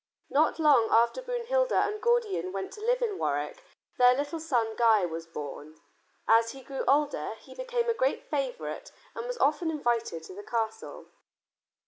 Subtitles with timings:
[0.31, 3.63] Not long after Brunhilda and Gordian went to live in Warwick,
[3.99, 5.79] their little son Guy was born.
[6.27, 10.41] As he grew older he became a great favorite and was often invited to the
[10.41, 11.05] castle.